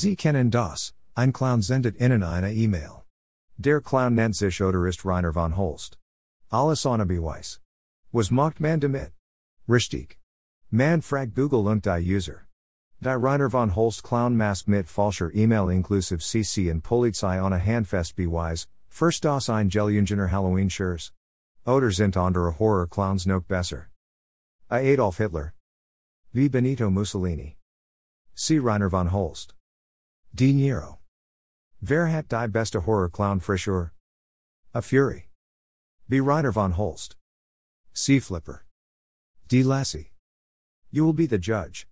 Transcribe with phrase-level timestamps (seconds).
[0.00, 3.02] Sie kennen das, ein Clown sendet Ihnen eine E-Mail.
[3.56, 5.98] Der Clown nennt sich oder ist Rainer von Holst.
[6.50, 7.60] Alles ohne Beweis.
[8.12, 9.10] Was macht man damit?
[9.68, 10.20] Richtig.
[10.70, 12.46] Man fragt Google und die User.
[13.00, 18.14] Die Rainer von Holst Clown Mask mit falscher E-Mail inklusive CC und Polizei ohne Handfest
[18.14, 21.12] Beweis, first das ein Gelungener Halloween Schurs.
[21.66, 23.88] Oder sind andere Horror Clowns noch besser.
[24.70, 25.54] I Adolf Hitler.
[26.32, 26.48] V.
[26.48, 27.56] Benito Mussolini.
[28.36, 28.60] C.
[28.60, 29.57] Rainer von Holst.
[30.34, 30.98] Die Nero.
[31.80, 33.92] Wer hat die beste Horror Clown Frisur?
[34.74, 35.28] A Fury.
[36.08, 36.20] B.
[36.20, 37.16] Rainer von Holst.
[37.92, 38.20] C.
[38.20, 38.64] Flipper.
[39.48, 39.62] D.
[39.62, 40.12] Lassie.
[40.90, 41.86] You will be the judge.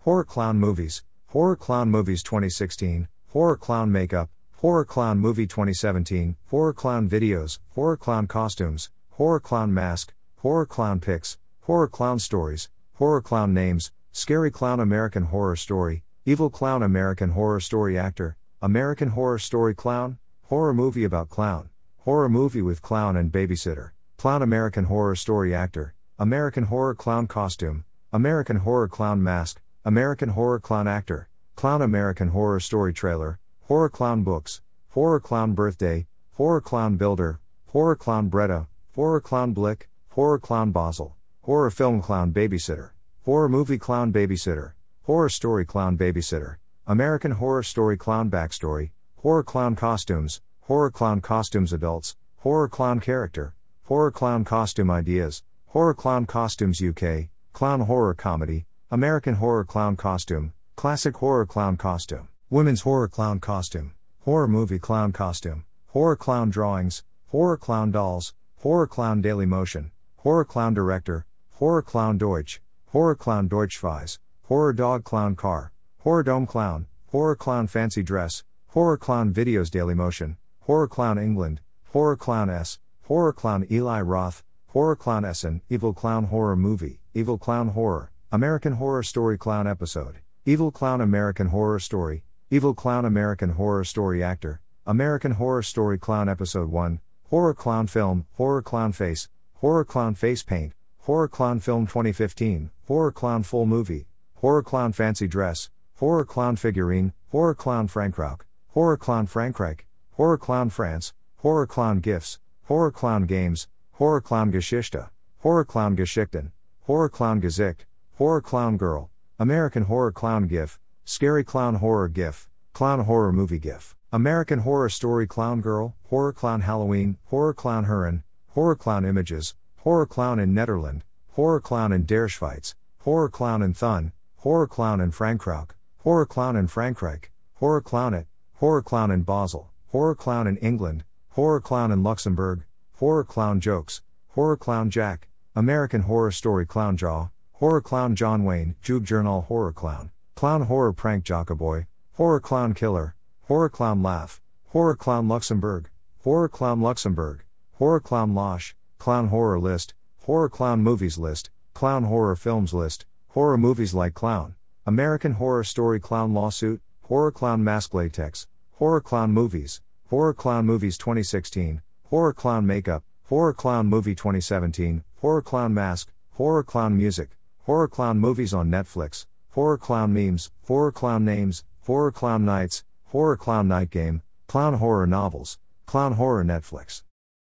[0.00, 6.74] Horror Clown Movies, Horror Clown Movies 2016, Horror Clown Makeup, Horror Clown Movie 2017, Horror
[6.74, 13.22] Clown Videos, Horror Clown Costumes, Horror Clown Mask, Horror Clown Pics, Horror Clown Stories, Horror
[13.22, 19.40] Clown Names, Scary Clown American Horror Story, Evil Clown American Horror Story Actor, American Horror
[19.40, 25.16] Story Clown, Horror Movie About Clown, Horror Movie with Clown and Babysitter, Clown American Horror
[25.16, 31.82] Story Actor, American Horror Clown Costume, American Horror Clown Mask, American Horror Clown Actor, Clown
[31.82, 38.30] American Horror Story Trailer, Horror Clown Books, Horror Clown Birthday, Horror Clown Builder, Horror Clown
[38.30, 42.90] Bretta, Horror Clown Blick, Horror Clown Basel, Horror Film Clown Babysitter,
[43.24, 44.74] Horror Movie Clown Babysitter,
[45.04, 51.72] Horror Story Clown Babysitter, American Horror Story Clown Backstory, Horror Clown Costumes, Horror Clown Costumes
[51.72, 58.66] Adults, Horror Clown Character, Horror Clown Costume Ideas, Horror Clown Costumes UK, Clown Horror Comedy,
[58.92, 65.10] American Horror Clown Costume, Classic Horror Clown Costume, Women's Horror Clown Costume, Horror Movie Clown
[65.10, 71.82] Costume, Horror Clown Drawings, Horror Clown Dolls, Horror Clown Daily Motion, Horror Clown Director, Horror
[71.82, 72.60] Clown Deutsch,
[72.92, 78.98] Horror Clown Deutschweise, Horror Dog Clown Car, Horror Dome Clown, Horror Clown Fancy Dress, Horror
[78.98, 81.60] Clown Videos Daily Motion, Horror Clown England,
[81.92, 87.38] Horror Clown S, Horror Clown Eli Roth, Horror Clown Essen, Evil Clown Horror Movie, Evil
[87.38, 93.50] Clown Horror, American Horror Story Clown Episode, Evil Clown American Horror Story, Evil Clown American
[93.50, 97.00] Horror Story Actor, American Horror Story Clown Episode 1,
[97.30, 103.12] Horror Clown Film, Horror Clown Face, Horror Clown Face Paint, Horror Clown Film 2015, Horror
[103.12, 104.06] Clown Full Movie,
[104.42, 109.82] Horror Clown Fancy Dress, Horror Clown Figurine, Horror Clown Frankrauk, Horror Clown Frankreich,
[110.14, 116.50] Horror Clown France, Horror Clown Gifts, Horror Clown Games, Horror Clown Geschichte, Horror Clown Geschichten,
[116.80, 117.84] Horror Clown Gesicht,
[118.18, 123.94] Horror Clown Girl, American Horror Clown GIF, Scary Clown Horror GIF, Clown Horror Movie GIF,
[124.10, 130.06] American Horror Story Clown Girl, Horror Clown Halloween, Horror Clown Hurin, Horror Clown Images, Horror
[130.06, 131.04] Clown in Netherland,
[131.34, 134.10] Horror Clown in Der Schweiz, Horror Clown in Thun,
[134.42, 139.70] Horror Clown in Frankreich, Horror Clown in Frankreich, Horror Clown at, Horror Clown in Basel,
[139.92, 142.64] Horror Clown in England, Horror Clown in Luxembourg,
[142.94, 148.74] Horror Clown Jokes, Horror Clown Jack, American Horror Story Clown Jaw, Horror Clown John Wayne,
[148.82, 154.96] Jube Journal Horror Clown, Clown Horror Prank Jockaboy, Horror Clown Killer, Horror Clown Laugh, Horror
[154.96, 155.88] Clown Luxembourg,
[156.24, 157.44] Horror Clown Luxembourg,
[157.74, 159.94] Horror Clown Losh, Clown Horror List,
[160.24, 165.98] Horror Clown Movies List, Clown Horror Films List, Horror Movies Like Clown, American Horror Story
[165.98, 172.66] Clown Lawsuit, Horror Clown Mask Latex, Horror Clown Movies, Horror Clown Movies 2016, Horror Clown
[172.66, 178.70] Makeup, Horror Clown Movie 2017, Horror Clown Mask, Horror Clown Music, Horror Clown Movies on
[178.70, 184.74] Netflix, Horror Clown Memes, Horror Clown Names, Horror Clown Nights, Horror Clown Night Game, Clown
[184.74, 187.02] Horror Novels, Clown Horror Netflix.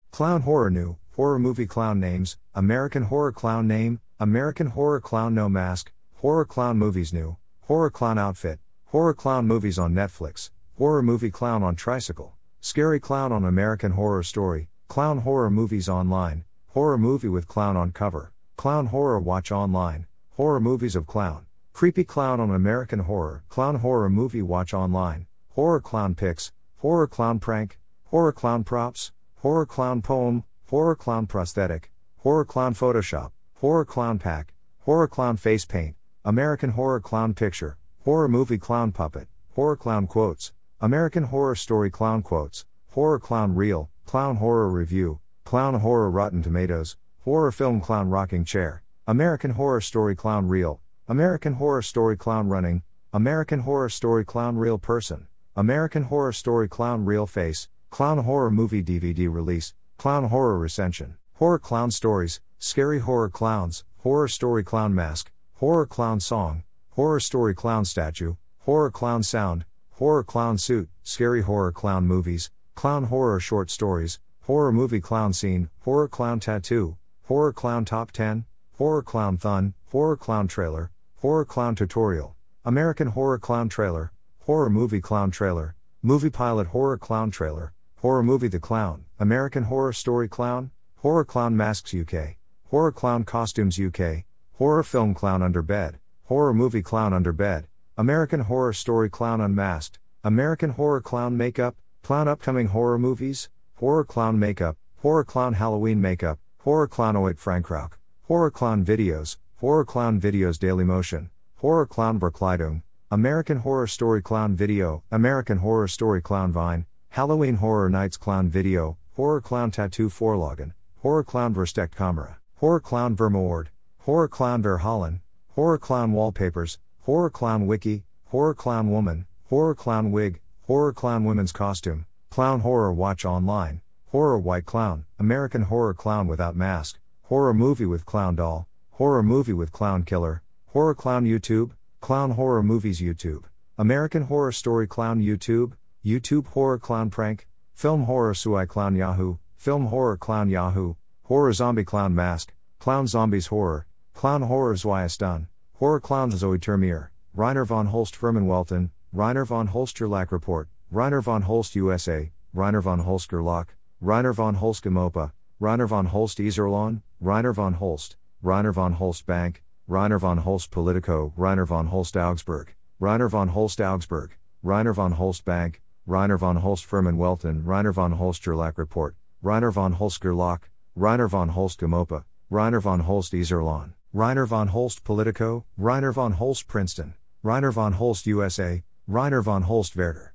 [0.10, 5.50] Clown Horror New, Horror Movie Clown Names, American Horror Clown Name, American Horror Clown No
[5.50, 11.30] Mask, Horror Clown Movies New, Horror Clown Outfit, Horror Clown Movies on Netflix, Horror Movie
[11.30, 17.28] Clown on Tricycle, Scary Clown on American Horror Story, Clown Horror Movies Online, Horror Movie
[17.28, 22.52] with Clown on Cover, Clown Horror Watch Online, Horror Movies of Clown, Creepy Clown on
[22.52, 28.64] American Horror, Clown Horror Movie Watch Online, Horror Clown Pics, Horror Clown Prank, Horror Clown
[28.64, 35.38] Props, Horror Clown Poem, Horror Clown Prosthetic, Horror Clown Photoshop, Horror Clown Pack, Horror Clown
[35.38, 41.56] Face Paint, American Horror Clown Picture, Horror Movie Clown Puppet, Horror Clown Quotes, American Horror
[41.56, 47.80] Story Clown Quotes, Horror Clown Reel, Clown Horror Review, Clown Horror Rotten Tomatoes, Horror Film
[47.80, 53.90] Clown Rocking Chair, American Horror Story Clown Reel, American Horror Story Clown Running, American Horror
[53.90, 59.74] Story Clown Real Person, American Horror Story Clown Real Face, Clown Horror Movie DVD Release,
[59.98, 66.22] Clown Horror Recension, Horror Clown Stories, Scary Horror Clowns, Horror Story Clown Mask, Horror Clown
[66.22, 69.66] Song, Horror Story Clown Statue, Horror Clown Sound,
[69.96, 75.70] Horror Clown Suit, Scary Horror Clown Movies, Clown Horror Short Stories, Horror Movie Clown Scene,
[75.82, 76.96] Horror Clown Tattoo,
[77.26, 78.46] Horror Clown Top 10,
[78.78, 82.34] Horror Clown Thun, Horror Clown Trailer, Horror Clown Tutorial,
[82.64, 84.14] American Horror Clown Trailer,
[84.46, 89.92] Horror Movie Clown Trailer, Movie Pilot Horror Clown Trailer, Horror Movie The Clown, American Horror
[89.92, 90.72] Story Clown,
[91.06, 92.38] Horror Clown Masks UK,
[92.72, 94.24] Horror Clown Costumes UK,
[94.58, 100.00] Horror Film Clown Under Bed, Horror Movie Clown Under Bed, American Horror Story Clown Unmasked,
[100.24, 106.40] American Horror Clown Makeup, Clown Upcoming Horror Movies, Horror Clown Makeup, Horror Clown Halloween Makeup,
[106.62, 107.92] Horror Clownoid Frankrauk,
[108.24, 112.82] Horror Clown Videos, Horror Clown Videos Daily Motion, Horror Clown Verkleidung,
[113.12, 118.98] American Horror Story Clown Video, American Horror Story Clown Vine, Halloween Horror Nights Clown Video,
[119.16, 120.74] Horror Clown Tattoo Vorlagen,
[121.06, 123.68] Horror Clown Versteckt Camera, Horror Clown Vermoord,
[124.00, 125.20] Horror Clown Verhallen,
[125.50, 131.52] Horror Clown Wallpapers, Horror Clown Wiki, Horror Clown Woman, Horror Clown Wig, Horror Clown Women's
[131.52, 137.86] Costume, Clown Horror Watch Online, Horror White Clown, American Horror Clown Without Mask, Horror Movie
[137.86, 143.44] with Clown Doll, Horror Movie with Clown Killer, Horror Clown YouTube, Clown Horror Movies YouTube,
[143.78, 145.74] American Horror Story Clown YouTube,
[146.04, 151.84] YouTube Horror Clown Prank, Film Horror Sui Clown Yahoo, Film Horror Clown Yahoo, Horror Zombie
[151.84, 155.48] Clown Mask, Clown Zombies Horror, Clown Horror Zwiestan,
[155.80, 161.42] Horror Clown Zoe Termier, Reiner von Holst Firmenwelten, Reiner von Holst Lack Report, Reiner von
[161.42, 163.70] Holst USA, Reiner von Holst Gerlach,
[164.04, 169.64] Reiner von Holst Gemopa, Reiner von Holst Iserlohn, Reiner von Holst, Reiner von Holst Bank,
[169.90, 175.44] Reiner von Holst Politico, Reiner von Holst Augsburg, Reiner von Holst Augsburg, Reiner von Holst
[175.44, 179.16] Bank, Reiner von Holst Firmenwelten, Reiner von Holst Gerlach Report,
[179.46, 180.62] Reiner von Holst Gerlach,
[180.96, 186.68] Reiner von Holst Gemopa, Reiner von Holst Iserlohn, Reiner von Holst Politico, Reiner von Holst
[186.68, 187.14] Princeton,
[187.44, 190.35] Reiner von Holst USA, Reiner von Holst Werder.